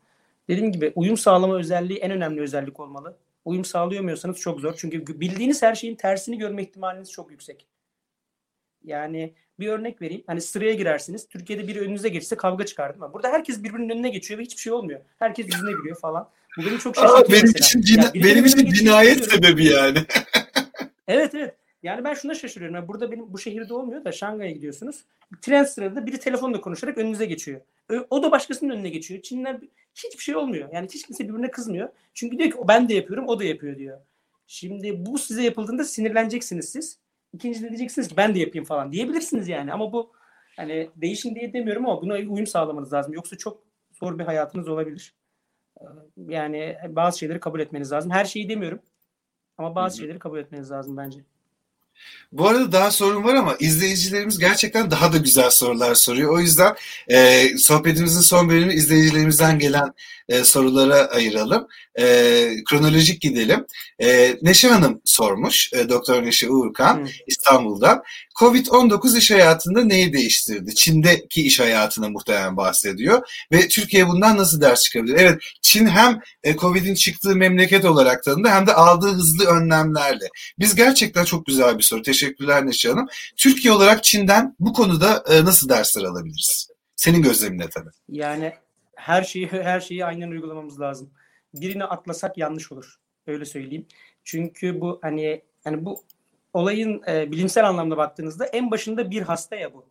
[0.47, 3.17] Dediğim gibi uyum sağlama özelliği en önemli özellik olmalı.
[3.45, 4.74] Uyum sağlayamıyorsanız çok zor.
[4.78, 7.67] Çünkü bildiğiniz her şeyin tersini görme ihtimaliniz çok yüksek.
[8.84, 10.24] Yani bir örnek vereyim.
[10.28, 11.28] Hani sıraya girersiniz.
[11.28, 13.14] Türkiye'de biri önünüze geçse kavga çıkar değil mi?
[13.14, 15.02] Burada herkes birbirinin önüne geçiyor ve hiçbir şey olmuyor.
[15.20, 16.30] Herkes yüzüne gülüyor falan.
[16.58, 17.66] Bu beni çok şaşırtıyor benim mesela.
[17.66, 20.00] Için cina- yani benim için cinayet sebebi yani.
[21.08, 21.56] evet evet.
[21.84, 22.76] Yani ben şuna şaşırıyorum.
[22.76, 24.96] Yani burada benim bu şehirde olmuyor da Şangay'a gidiyorsunuz.
[25.42, 27.62] Tren sırada biri telefonla konuşarak önünüze geçiyor.
[28.10, 29.22] O da başkasının önüne geçiyor.
[29.22, 29.58] Çinler
[29.96, 30.70] hiçbir şey olmuyor.
[30.74, 31.90] Yani hiç kimse birbirine kızmıyor.
[32.14, 33.98] Çünkü diyor ki ben de yapıyorum, o da yapıyor diyor.
[34.48, 36.98] Şimdi bu size yapıldığında sinirleneceksiniz siz.
[37.34, 39.74] İkincide diyeceksiniz ki ben de yapayım falan diyebilirsiniz yani.
[39.74, 40.12] Ama bu
[40.56, 43.13] hani değişin diye demiyorum ama buna uyum sağlamanız lazım.
[43.13, 45.15] Yoksa çok zor bir hayatınız olabilir.
[45.82, 45.86] Ee,
[46.17, 48.12] yani bazı şeyleri kabul etmeniz lazım.
[48.12, 48.80] Her şeyi demiyorum.
[49.58, 50.02] Ama bazı Hı-hı.
[50.02, 51.20] şeyleri kabul etmeniz lazım bence.
[52.32, 56.34] Bu arada daha sorun var ama izleyicilerimiz gerçekten daha da güzel sorular soruyor.
[56.34, 56.75] O yüzden
[57.08, 59.93] e, sohbetimizin son bölümü izleyicilerimizden gelen
[60.30, 61.67] e, sorulara ayıralım.
[61.99, 62.06] E,
[62.69, 63.65] kronolojik gidelim.
[64.01, 67.06] E, Neşe Hanım sormuş, e, Doktor Neşe Uğurkan hmm.
[67.27, 68.04] İstanbul'dan.
[68.39, 70.75] Covid-19 iş hayatında neyi değiştirdi?
[70.75, 73.21] Çin'deki iş hayatına muhtemelen bahsediyor.
[73.51, 75.15] Ve Türkiye bundan nasıl ders çıkabilir?
[75.19, 80.30] Evet, Çin hem e, Covid'in çıktığı memleket olarak tanındı hem de aldığı hızlı önlemlerle.
[80.60, 82.02] Biz gerçekten çok güzel bir soru.
[82.02, 83.08] Teşekkürler Neşe Hanım.
[83.38, 86.70] Türkiye olarak Çin'den bu konuda e, nasıl dersler alabiliriz?
[86.96, 87.89] Senin gözleminle tabii.
[88.10, 88.54] Yani
[88.96, 91.12] her şeyi her şeyi aynen uygulamamız lazım.
[91.54, 93.00] Birini atlasak yanlış olur.
[93.28, 93.86] Öyle söyleyeyim.
[94.24, 96.04] Çünkü bu hani hani bu
[96.54, 99.89] olayın e, bilimsel anlamda baktığınızda en başında bir hasta ya bu.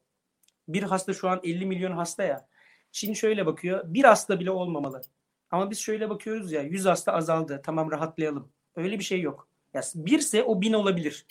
[0.69, 2.49] Bir hasta şu an 50 milyon hasta ya.
[2.93, 3.85] Çin şöyle bakıyor.
[3.85, 5.03] Bir hasta bile olmamalı.
[5.51, 7.61] Ama biz şöyle bakıyoruz ya 100 hasta azaldı.
[7.65, 8.53] Tamam rahatlayalım.
[8.77, 9.49] Öyle bir şey yok.
[9.75, 11.27] Ya birse o bin olabilir.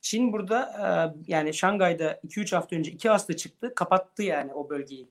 [0.00, 3.72] Çin burada yani Şangay'da 2-3 hafta önce 2 hasta çıktı.
[3.74, 5.08] Kapattı yani o bölgeyi.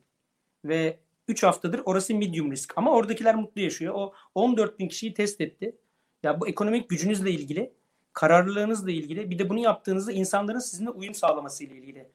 [0.66, 2.78] Ve 3 haftadır orası medium risk.
[2.78, 3.94] Ama oradakiler mutlu yaşıyor.
[3.98, 5.76] O 14 bin kişiyi test etti.
[6.24, 7.74] Ya bu ekonomik gücünüzle ilgili,
[8.14, 12.08] kararlılığınızla ilgili, bir de bunu yaptığınızda insanların sizinle uyum sağlaması ile ilgili.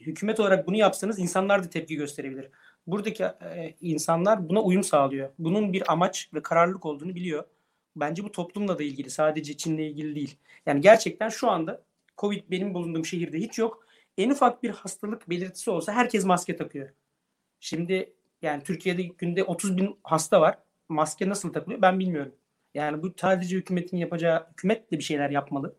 [0.00, 2.50] Hükümet olarak bunu yapsanız insanlar da tepki gösterebilir.
[2.86, 3.24] Buradaki
[3.80, 5.30] insanlar buna uyum sağlıyor.
[5.38, 7.44] Bunun bir amaç ve kararlılık olduğunu biliyor.
[7.96, 10.36] Bence bu toplumla da ilgili, sadece Çin'le ilgili değil.
[10.66, 11.82] Yani gerçekten şu anda
[12.18, 13.86] Covid benim bulunduğum şehirde hiç yok.
[14.18, 16.88] En ufak bir hastalık belirtisi olsa herkes maske takıyor.
[17.60, 20.58] Şimdi yani Türkiye'de günde 30 bin hasta var.
[20.88, 22.34] Maske nasıl takılıyor ben bilmiyorum.
[22.74, 25.76] Yani bu sadece hükümetin yapacağı, hükümet de bir şeyler yapmalı.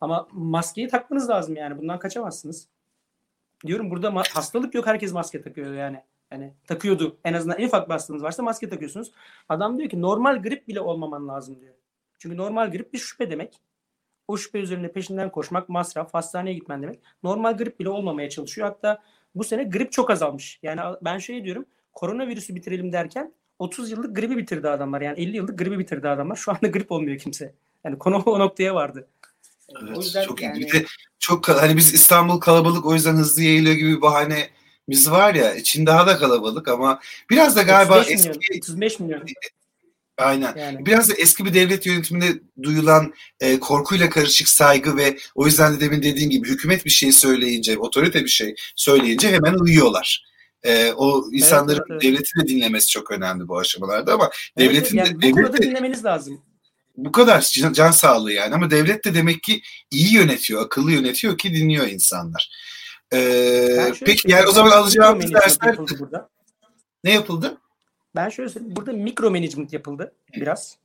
[0.00, 1.78] Ama maskeyi takmanız lazım yani.
[1.78, 2.68] Bundan kaçamazsınız.
[3.66, 4.86] Diyorum burada hastalık yok.
[4.86, 6.02] Herkes maske takıyor yani.
[6.32, 7.16] Yani takıyordu.
[7.24, 9.12] En azından en ufak bir hastalığınız varsa maske takıyorsunuz.
[9.48, 11.74] Adam diyor ki normal grip bile olmaman lazım diyor.
[12.18, 13.60] Çünkü normal grip bir şüphe demek.
[14.28, 16.98] O şüphe üzerine peşinden koşmak, masraf, hastaneye gitmen demek.
[17.22, 18.68] Normal grip bile olmamaya çalışıyor.
[18.68, 19.02] Hatta
[19.34, 20.58] bu sene grip çok azalmış.
[20.62, 25.00] Yani ben şey diyorum koronavirüsü bitirelim derken 30 yıllık gribi bitirdi adamlar.
[25.00, 26.36] Yani 50 yıllık gribi bitirdi adamlar.
[26.36, 27.54] Şu anda grip olmuyor kimse.
[27.84, 29.08] Yani konu o noktaya vardı.
[29.82, 30.58] Evet, o yüzden çok yani...
[30.58, 30.86] iyi.
[31.18, 34.48] çok hani biz İstanbul kalabalık o yüzden hızlı yayılıyor gibi bir bahane
[34.88, 39.00] biz var ya Çin daha da kalabalık ama biraz da galiba 35 milyon, eski 35
[39.00, 39.22] milyon.
[40.18, 40.56] Aynen.
[40.56, 40.86] Yani.
[40.86, 45.80] Biraz da eski bir devlet yönetiminde duyulan e, korkuyla karışık saygı ve o yüzden de
[45.80, 50.24] demin dediğin gibi hükümet bir şey söyleyince, otorite bir şey söyleyince hemen uyuyorlar.
[50.62, 54.98] E, o insanların evet, evet, devleti de dinlemesi çok önemli bu aşamalarda ama evet, devletin
[54.98, 56.42] yani de, devlet de, dinlemeniz lazım.
[56.96, 61.38] Bu kadar can, can sağlığı yani ama devlet de demek ki iyi yönetiyor, akıllı yönetiyor
[61.38, 62.50] ki dinliyor insanlar.
[63.14, 65.76] Ee, peki yani o zaman alacağımız dersler
[67.04, 67.58] ne yapıldı?
[68.14, 68.76] Ben şöyle söyleyeyim.
[68.76, 70.78] Burada mikro management yapıldı biraz.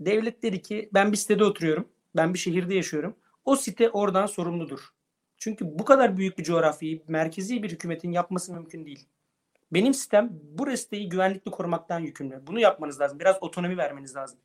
[0.00, 1.88] Devlet dedi ki ben bir sitede oturuyorum.
[2.16, 3.16] Ben bir şehirde yaşıyorum.
[3.44, 4.80] O site oradan sorumludur.
[5.38, 9.08] Çünkü bu kadar büyük bir coğrafyayı merkezi bir hükümetin yapması mümkün değil.
[9.72, 12.46] Benim sistem bu siteyi güvenlikli korumaktan yükümlü.
[12.46, 13.20] Bunu yapmanız lazım.
[13.20, 14.38] Biraz otonomi vermeniz lazım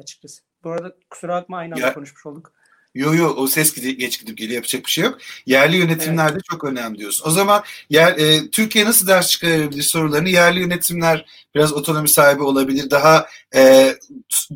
[0.00, 0.42] açıkçası.
[0.64, 2.52] Bu arada kusura bakma aynı anda ya, konuşmuş olduk.
[2.94, 5.18] Yo yo o ses gidip, geç gidip geliyor yapacak bir şey yok.
[5.46, 6.44] Yerli yönetimlerde evet.
[6.50, 7.28] çok önemli diyorsun.
[7.28, 12.90] O zaman yer, e, Türkiye nasıl ders çıkarabilir sorularını yerli yönetimler biraz otonomi sahibi olabilir.
[12.90, 13.94] Daha e,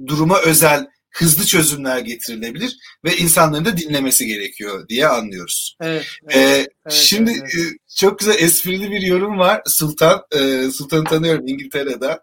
[0.07, 5.77] duruma özel hızlı çözümler getirilebilir ve insanların da dinlemesi gerekiyor diye anlıyoruz.
[5.81, 6.07] Evet.
[6.29, 7.73] evet, ee, evet şimdi evet, evet.
[7.97, 10.23] çok güzel esprili bir yorum var Sultan.
[10.33, 12.19] E, Sultan'ı tanıyorum İngiltere'de.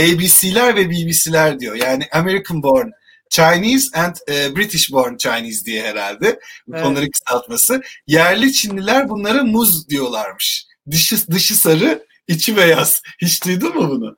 [0.00, 1.74] ABC'ler ve BBC'ler diyor.
[1.74, 2.88] Yani American born
[3.30, 6.40] Chinese and e, British born Chinese diye herhalde.
[6.72, 6.86] Evet.
[6.86, 7.82] Onların kısaltması.
[8.06, 10.66] Yerli Çinliler bunlara muz diyorlarmış.
[10.90, 13.02] Dışı, dışı sarı, içi beyaz.
[13.22, 14.16] Hiç duydun mu bunu?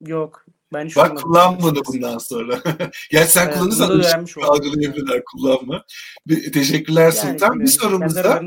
[0.00, 0.46] Yok.
[0.72, 2.60] Ben hiç Bak kullanma da bundan sonra.
[3.10, 5.84] Gerçi sen evet, kullanırsan algılayabilirler kullanma.
[6.26, 7.60] Bir, teşekkürler yani, Sultan.
[7.60, 8.42] Bir sorumuz da.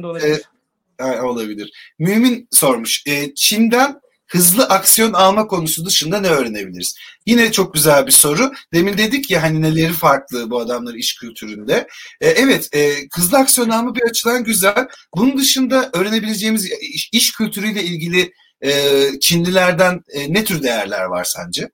[0.99, 1.93] E, olabilir.
[1.99, 3.03] Mümin sormuş.
[3.07, 6.95] E, Çin'den hızlı aksiyon alma konusu dışında ne öğrenebiliriz?
[7.25, 8.51] Yine çok güzel bir soru.
[8.73, 11.87] Demin dedik ya hani neleri farklı bu adamların iş kültüründe.
[12.21, 14.87] E, evet e, hızlı aksiyon alma bir açıdan güzel.
[15.15, 21.69] Bunun dışında öğrenebileceğimiz iş, iş kültürüyle ilgili e, Çinlilerden e, ne tür değerler var sence?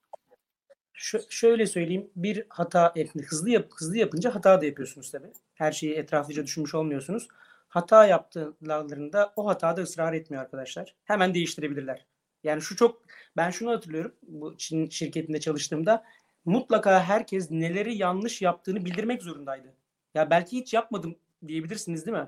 [0.94, 2.10] Ş- şöyle söyleyeyim.
[2.16, 2.94] Bir hata
[3.28, 5.32] hızlı yap hızlı yapınca hata da yapıyorsunuz tabii.
[5.54, 7.28] Her şeyi etraflıca düşünmüş olmuyorsunuz.
[7.68, 10.96] Hata yaptıklarında o hatada ısrar etmiyor arkadaşlar.
[11.04, 12.06] Hemen değiştirebilirler.
[12.44, 13.02] Yani şu çok
[13.38, 16.04] ben şunu hatırlıyorum bu Çin şirketinde çalıştığımda
[16.46, 19.74] mutlaka herkes neleri yanlış yaptığını bildirmek zorundaydı.
[20.16, 21.16] Ya belki hiç yapmadım
[21.48, 22.28] diyebilirsiniz değil mi?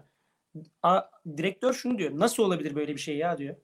[0.83, 1.01] A,
[1.37, 2.11] direktör şunu diyor.
[2.13, 3.55] Nasıl olabilir böyle bir şey ya diyor.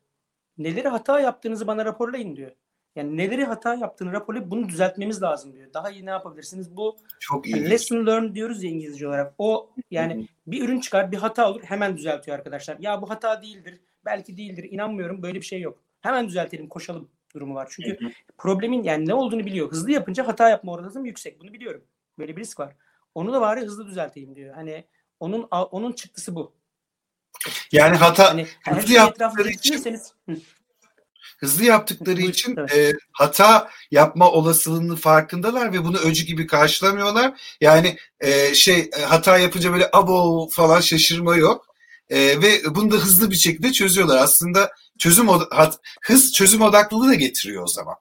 [0.58, 2.52] Neleri hata yaptığınızı bana raporlayın diyor.
[2.96, 5.74] Yani neleri hata yaptığını raporlayıp bunu düzeltmemiz lazım diyor.
[5.74, 6.78] Daha iyi ne yapabilirsiniz?
[6.78, 7.70] Bu çok iyi.
[7.70, 9.34] lesson learn diyoruz ya İngilizce olarak.
[9.38, 12.78] O yani bir ürün çıkar bir hata olur hemen düzeltiyor arkadaşlar.
[12.80, 13.80] Ya bu hata değildir.
[14.06, 14.68] Belki değildir.
[14.72, 15.80] İnanmıyorum böyle bir şey yok.
[16.02, 17.68] Hemen düzeltelim, koşalım durumu var.
[17.72, 18.12] Çünkü hı hı.
[18.38, 19.72] problemin yani ne olduğunu biliyor.
[19.72, 21.42] Hızlı yapınca hata yapma oranım yüksek.
[21.42, 21.84] Bunu biliyorum.
[22.20, 22.76] Böyle bir risk var.
[23.16, 24.56] Onu da bari hızlı düzelteyim diyor.
[24.56, 24.86] Hani
[25.20, 26.54] onun onun çıktısı bu.
[27.72, 30.00] Yani hata hani, hızlı yaptıkları için
[31.40, 37.56] hızlı yaptıkları için e, hata yapma olasılığının farkındalar ve bunu öcü gibi karşılamıyorlar.
[37.62, 41.66] Yani e, şey e, hata yapınca böyle abo falan şaşırma yok.
[42.10, 44.18] E, ve bunu da hızlı bir şekilde çözüyorlar.
[44.18, 45.28] Aslında çözüm
[46.02, 47.96] hız çözüm odaklılığı da getiriyor o zaman.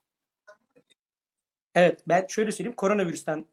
[1.75, 3.47] Evet ben şöyle söyleyeyim koronavirüsten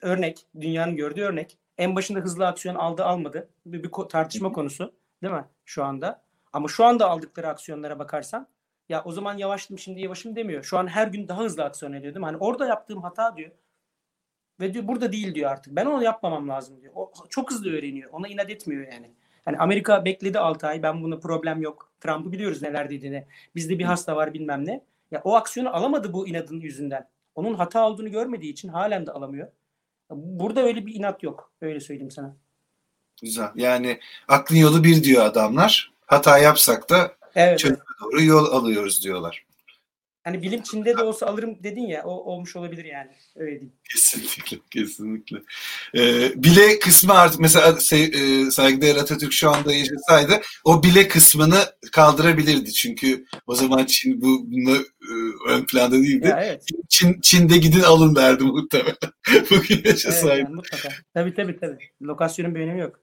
[0.00, 5.34] örnek dünyanın gördüğü örnek en başında hızlı aksiyon aldı almadı bir, bir tartışma konusu değil
[5.34, 8.48] mi şu anda ama şu anda aldıkları aksiyonlara bakarsan
[8.88, 10.62] ya o zaman yavaştım şimdi yavaşım demiyor.
[10.64, 12.26] Şu an her gün daha hızlı aksiyon ediyor değil mi?
[12.26, 13.50] Hani orada yaptığım hata diyor.
[14.60, 15.76] ve diyor burada değil diyor artık.
[15.76, 16.92] Ben onu yapmamam lazım diyor.
[16.96, 18.10] O çok hızlı öğreniyor.
[18.10, 19.14] Ona inat etmiyor yani.
[19.46, 20.82] Yani Amerika bekledi 6 ay.
[20.82, 21.89] Ben buna problem yok.
[22.00, 23.26] Trump'ı biliyoruz neler dediğini.
[23.54, 24.84] Bizde bir hasta var bilmem ne.
[25.10, 27.08] Ya o aksiyonu alamadı bu inadın yüzünden.
[27.34, 29.48] Onun hata olduğunu görmediği için halen de alamıyor.
[30.10, 31.52] Burada öyle bir inat yok.
[31.60, 32.36] Öyle söyleyeyim sana.
[33.22, 33.48] Güzel.
[33.54, 35.92] Yani aklın yolu bir diyor adamlar.
[36.06, 37.58] Hata yapsak da evet.
[37.58, 39.44] çözüme doğru yol alıyoruz diyorlar.
[40.24, 43.10] Hani bilim Çin'de de olsa alırım dedin ya o olmuş olabilir yani.
[43.36, 43.72] Öyle diyeyim.
[43.92, 45.38] Kesinlikle, kesinlikle.
[45.94, 51.58] Ee, bile kısmı artık mesela se, e, saygıdeğer Atatürk şu anda yaşasaydı o bile kısmını
[51.92, 52.72] kaldırabilirdi.
[52.72, 55.12] Çünkü o zaman Çin bu bunu e,
[55.48, 56.26] ön planda değildi.
[56.26, 56.64] Ya, evet.
[56.88, 58.96] Çin, Çin'de gidin alın derdi muhtemelen.
[59.50, 60.34] Bugün yaşasaydı.
[60.34, 60.88] Evet, yani mutlaka.
[61.14, 61.78] Tabii tabii tabii.
[62.02, 63.00] Lokasyonun bir önemi yok.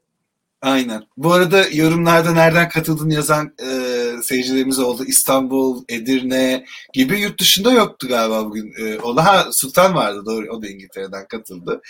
[0.62, 1.04] Aynen.
[1.18, 3.68] Bu arada yorumlarda nereden katıldın yazan e,
[4.24, 5.04] seyircilerimiz oldu.
[5.08, 8.74] İstanbul, Edirne gibi yurt dışında yoktu galiba bugün.
[8.80, 10.48] E, o ha Sultan vardı doğru.
[10.50, 11.82] O da İngiltere'den katıldı.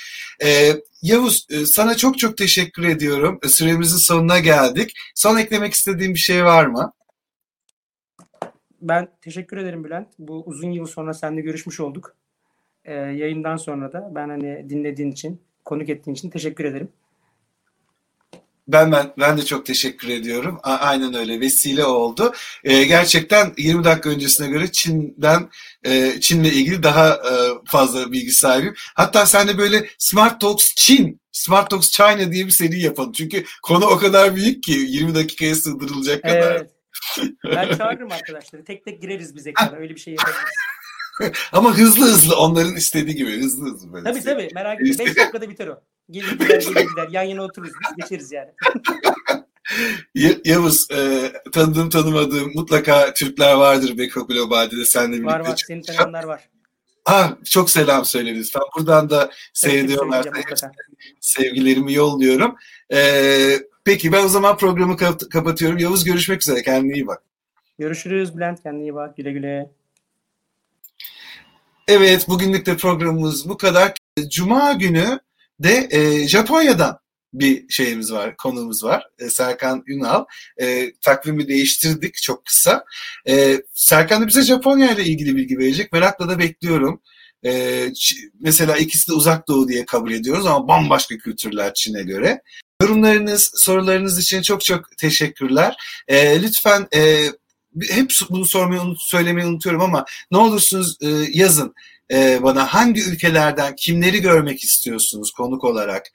[0.43, 3.39] E, Yavuz e, sana çok çok teşekkür ediyorum.
[3.43, 4.93] E, süremizin sonuna geldik.
[5.15, 6.93] Son eklemek istediğin bir şey var mı?
[8.81, 10.07] Ben teşekkür ederim Bülent.
[10.19, 12.15] Bu uzun yıl sonra seninle görüşmüş olduk.
[12.85, 16.89] E, yayından sonra da ben hani dinlediğin için, konuk ettiğin için teşekkür ederim.
[18.67, 20.59] Ben, ben ben de çok teşekkür ediyorum.
[20.63, 22.33] A- aynen öyle vesile oldu.
[22.63, 25.49] Ee, gerçekten 20 dakika öncesine göre Çin'den
[25.85, 27.33] e, Çin'le ilgili daha e,
[27.65, 28.75] fazla bilgi sahibiyim.
[28.95, 33.11] Hatta sen de böyle Smart Talks Çin, Smart Talks China diye bir seri yapalım.
[33.11, 36.51] Çünkü konu o kadar büyük ki 20 dakikaya sığdırılacak kadar.
[36.55, 36.71] Evet.
[37.45, 38.63] Ben çağırırım arkadaşları.
[38.63, 39.75] Tek tek gireriz biz ekrana.
[39.75, 40.43] Öyle bir şey yapabiliriz.
[41.51, 43.93] Ama hızlı hızlı onların istediği gibi hızlı hızlı.
[43.93, 45.05] Böyle tabii tabii merak etme.
[45.05, 45.81] 5 dakikada biter o.
[46.11, 47.07] Gelir gider gelir gider.
[47.11, 48.49] Yan yana otururuz geçeriz yani.
[50.45, 55.33] Yavuz, e, tanıdığım tanımadığım mutlaka Türkler vardır Beko Global'de de seninle birlikte.
[55.33, 56.49] Var var, senin tanıyanlar var.
[57.03, 58.61] Ha, çok selam söyle lütfen.
[58.77, 60.27] Buradan da seyrediyorlar.
[61.19, 62.55] Sevgilerimi yolluyorum.
[62.93, 64.97] Ee, peki ben o zaman programı
[65.31, 65.77] kapatıyorum.
[65.77, 66.63] Yavuz görüşmek üzere.
[66.63, 67.23] Kendine iyi bak.
[67.79, 68.63] Görüşürüz Bülent.
[68.63, 69.17] Kendine iyi bak.
[69.17, 69.71] Güle güle.
[71.87, 73.93] Evet bugünlük de programımız bu kadar.
[74.29, 75.19] Cuma günü
[75.59, 76.99] de e, Japonya'dan
[77.33, 79.07] bir şeyimiz var, konumuz var.
[79.19, 80.25] E, Serkan Ünal.
[80.61, 82.85] E, takvimi değiştirdik çok kısa.
[83.27, 85.91] E, Serkan da bize Japonya ile ilgili bilgi verecek.
[85.93, 87.01] Merakla da bekliyorum.
[87.45, 87.83] E,
[88.39, 92.41] mesela ikisi de uzak doğu diye kabul ediyoruz ama bambaşka kültürler Çin'e göre.
[92.81, 95.75] Yorumlarınız, sorularınız için çok çok teşekkürler.
[96.07, 97.27] E, lütfen e,
[97.89, 101.73] hep bunu sormayı unut, söylemeyi unutuyorum ama ne olursunuz e, yazın
[102.11, 106.05] e, bana hangi ülkelerden kimleri görmek istiyorsunuz konuk olarak?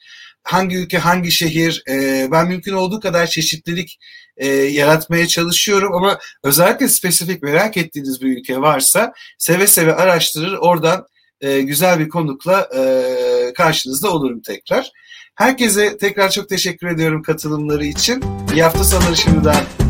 [0.42, 1.82] Hangi ülke, hangi şehir?
[1.88, 3.98] E, ben mümkün olduğu kadar çeşitlilik
[4.36, 11.06] e, yaratmaya çalışıyorum ama özellikle spesifik merak ettiğiniz bir ülke varsa seve seve araştırır oradan
[11.40, 14.90] e, güzel bir konukla e, karşınızda olurum tekrar.
[15.34, 18.24] Herkese tekrar çok teşekkür ediyorum katılımları için.
[18.52, 19.81] İyi hafta sonları şimdiden.